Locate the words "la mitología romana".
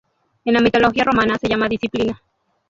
0.55-1.37